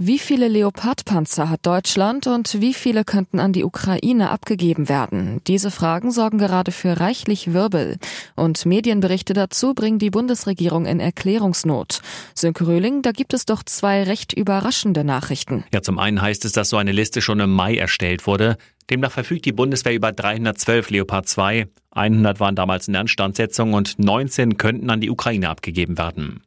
Wie 0.00 0.20
viele 0.20 0.46
Leopardpanzer 0.46 1.50
hat 1.50 1.66
Deutschland 1.66 2.28
und 2.28 2.60
wie 2.60 2.72
viele 2.72 3.02
könnten 3.02 3.40
an 3.40 3.52
die 3.52 3.64
Ukraine 3.64 4.30
abgegeben 4.30 4.88
werden? 4.88 5.40
Diese 5.48 5.72
Fragen 5.72 6.12
sorgen 6.12 6.38
gerade 6.38 6.70
für 6.70 7.00
reichlich 7.00 7.52
Wirbel. 7.52 7.96
Und 8.36 8.64
Medienberichte 8.64 9.32
dazu 9.32 9.74
bringen 9.74 9.98
die 9.98 10.10
Bundesregierung 10.10 10.86
in 10.86 11.00
Erklärungsnot. 11.00 12.00
Sönke 12.32 12.68
Röhling, 12.68 13.02
da 13.02 13.10
gibt 13.10 13.34
es 13.34 13.44
doch 13.44 13.64
zwei 13.64 14.04
recht 14.04 14.32
überraschende 14.32 15.02
Nachrichten. 15.02 15.64
Ja, 15.74 15.82
zum 15.82 15.98
einen 15.98 16.22
heißt 16.22 16.44
es, 16.44 16.52
dass 16.52 16.68
so 16.68 16.76
eine 16.76 16.92
Liste 16.92 17.20
schon 17.20 17.40
im 17.40 17.50
Mai 17.50 17.76
erstellt 17.76 18.28
wurde. 18.28 18.56
Demnach 18.90 19.10
verfügt 19.10 19.46
die 19.46 19.52
Bundeswehr 19.52 19.94
über 19.94 20.12
312 20.12 20.90
Leopard 20.90 21.28
2. 21.28 21.66
100 21.90 22.38
waren 22.38 22.54
damals 22.54 22.86
in 22.86 22.92
der 22.92 23.02
Instandsetzung 23.02 23.74
und 23.74 23.98
19 23.98 24.58
könnten 24.58 24.90
an 24.90 25.00
die 25.00 25.10
Ukraine 25.10 25.48
abgegeben 25.48 25.98
werden. 25.98 26.44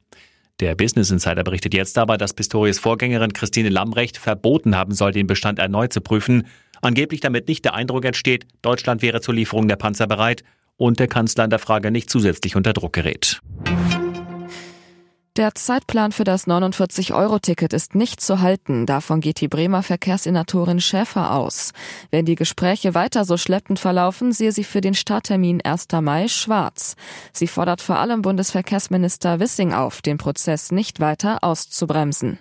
Der 0.61 0.75
Business 0.75 1.09
Insider 1.09 1.43
berichtet 1.43 1.73
jetzt 1.73 1.97
aber, 1.97 2.19
dass 2.19 2.33
Pistorius 2.33 2.77
Vorgängerin 2.77 3.33
Christine 3.33 3.69
Lambrecht 3.69 4.19
verboten 4.19 4.77
haben 4.77 4.93
soll, 4.93 5.11
den 5.11 5.25
Bestand 5.25 5.57
erneut 5.57 5.91
zu 5.91 6.01
prüfen. 6.01 6.45
Angeblich 6.83 7.19
damit 7.19 7.47
nicht 7.47 7.65
der 7.65 7.73
Eindruck 7.73 8.05
entsteht, 8.05 8.45
Deutschland 8.61 9.01
wäre 9.01 9.21
zur 9.21 9.33
Lieferung 9.33 9.67
der 9.67 9.75
Panzer 9.75 10.05
bereit 10.05 10.43
und 10.77 10.99
der 10.99 11.07
Kanzler 11.07 11.45
in 11.45 11.49
der 11.49 11.57
Frage 11.57 11.89
nicht 11.89 12.11
zusätzlich 12.11 12.55
unter 12.55 12.73
Druck 12.73 12.93
gerät. 12.93 13.41
Der 15.37 15.55
Zeitplan 15.55 16.11
für 16.11 16.25
das 16.25 16.45
49-Euro-Ticket 16.45 17.71
ist 17.71 17.95
nicht 17.95 18.19
zu 18.19 18.41
halten. 18.41 18.85
Davon 18.85 19.21
geht 19.21 19.39
die 19.39 19.47
Bremer 19.47 19.81
Verkehrssenatorin 19.81 20.81
Schäfer 20.81 21.33
aus. 21.33 21.71
Wenn 22.09 22.25
die 22.25 22.35
Gespräche 22.35 22.95
weiter 22.95 23.23
so 23.23 23.37
schleppend 23.37 23.79
verlaufen, 23.79 24.33
sehe 24.33 24.51
sie 24.51 24.65
für 24.65 24.81
den 24.81 24.93
Starttermin 24.93 25.61
1. 25.61 25.87
Mai 26.01 26.27
schwarz. 26.27 26.97
Sie 27.31 27.47
fordert 27.47 27.79
vor 27.79 27.97
allem 27.97 28.21
Bundesverkehrsminister 28.21 29.39
Wissing 29.39 29.71
auf, 29.71 30.01
den 30.01 30.17
Prozess 30.17 30.69
nicht 30.69 30.99
weiter 30.99 31.45
auszubremsen. 31.45 32.37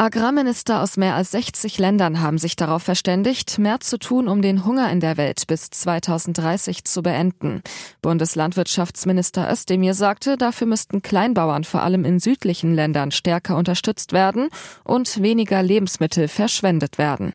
Agrarminister 0.00 0.80
aus 0.80 0.96
mehr 0.96 1.14
als 1.14 1.32
60 1.32 1.76
Ländern 1.76 2.22
haben 2.22 2.38
sich 2.38 2.56
darauf 2.56 2.82
verständigt, 2.82 3.58
mehr 3.58 3.80
zu 3.80 3.98
tun, 3.98 4.28
um 4.28 4.40
den 4.40 4.64
Hunger 4.64 4.90
in 4.90 4.98
der 4.98 5.18
Welt 5.18 5.46
bis 5.46 5.68
2030 5.68 6.84
zu 6.84 7.02
beenden. 7.02 7.60
Bundeslandwirtschaftsminister 8.00 9.52
Özdemir 9.52 9.92
sagte, 9.92 10.38
dafür 10.38 10.66
müssten 10.66 11.02
Kleinbauern 11.02 11.64
vor 11.64 11.82
allem 11.82 12.06
in 12.06 12.18
südlichen 12.18 12.74
Ländern 12.74 13.10
stärker 13.10 13.58
unterstützt 13.58 14.14
werden 14.14 14.48
und 14.84 15.20
weniger 15.20 15.62
Lebensmittel 15.62 16.28
verschwendet 16.28 16.96
werden. 16.96 17.34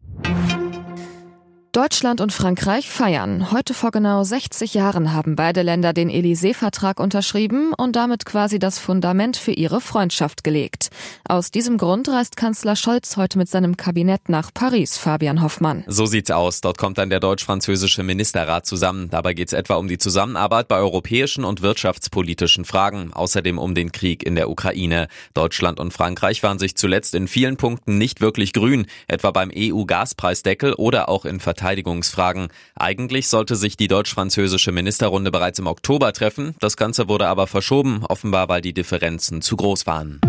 Deutschland 1.76 2.22
und 2.22 2.32
Frankreich 2.32 2.90
feiern. 2.90 3.52
Heute 3.52 3.74
vor 3.74 3.92
genau 3.92 4.24
60 4.24 4.76
Jahren 4.76 5.12
haben 5.12 5.36
beide 5.36 5.62
Länder 5.62 5.92
den 5.92 6.10
Élysée-Vertrag 6.10 7.02
unterschrieben 7.02 7.74
und 7.74 7.98
damit 7.98 8.24
quasi 8.24 8.60
das 8.60 8.80
Fundament 8.80 9.36
für 9.36 9.52
ihre 9.52 9.82
Freundschaft 9.82 10.46
gelegt. 10.46 10.88
Aus 11.28 11.52
diesem 11.52 11.78
Grund 11.78 12.08
reist 12.08 12.38
Kanzler 12.38 12.78
Scholz 12.78 13.18
heute 13.18 13.38
mit 13.38 13.50
seinem 13.50 13.76
Kabinett 13.76 14.30
nach 14.30 14.54
Paris, 14.54 14.98
Fabian 14.98 15.42
Hoffmann. 15.42 15.84
So 15.88 16.06
sieht's 16.06 16.32
aus. 16.32 16.62
Dort 16.62 16.78
kommt 16.78 16.98
dann 16.98 17.10
der 17.10 17.20
deutsch-französische 17.20 18.04
Ministerrat 18.04 18.66
zusammen. 18.66 19.10
Dabei 19.10 19.34
geht's 19.34 19.52
etwa 19.52 19.76
um 19.76 19.90
die 19.90 19.98
Zusammenarbeit 19.98 20.70
bei 20.70 20.78
europäischen 20.78 21.44
und 21.44 21.62
wirtschaftspolitischen 21.62 22.64
Fragen, 22.64 23.12
außerdem 23.12 23.58
um 23.58 23.76
den 23.76 23.92
Krieg 23.92 24.24
in 24.26 24.36
der 24.36 24.50
Ukraine. 24.50 25.10
Deutschland 25.34 25.82
und 25.82 25.92
Frankreich 25.92 26.42
waren 26.42 26.58
sich 26.58 26.78
zuletzt 26.78 27.16
in 27.16 27.28
vielen 27.28 27.58
Punkten 27.58 27.98
nicht 27.98 28.22
wirklich 28.22 28.54
grün, 28.54 28.86
etwa 29.10 29.32
beim 29.32 29.52
EU-Gaspreisdeckel 29.54 30.72
oder 30.72 31.10
auch 31.10 31.26
in 31.26 31.42
Verteidigungsfragen. 31.42 31.65
Verteidigungsfragen. 31.66 32.50
Eigentlich 32.76 33.28
sollte 33.28 33.56
sich 33.56 33.76
die 33.76 33.88
deutsch-französische 33.88 34.72
Ministerrunde 34.72 35.32
bereits 35.32 35.58
im 35.58 35.66
Oktober 35.66 36.14
treffen. 36.14 36.54
Das 36.60 36.78
Ganze 36.78 37.10
wurde 37.10 37.28
aber 37.28 37.48
verschoben, 37.48 38.06
offenbar 38.08 38.50
weil 38.50 38.62
die 38.62 38.74
Differenzen 38.74 39.42
zu 39.42 39.56
groß 39.56 39.88
waren. 39.88 40.22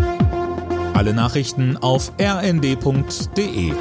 Alle 0.95 1.13
Nachrichten 1.13 1.77
auf 1.77 2.11
rnd.de 2.19 3.71